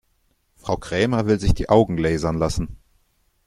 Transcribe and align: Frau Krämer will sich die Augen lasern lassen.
Frau 0.55 0.77
Krämer 0.77 1.27
will 1.27 1.39
sich 1.39 1.53
die 1.53 1.69
Augen 1.69 1.95
lasern 1.95 2.39
lassen. 2.39 2.77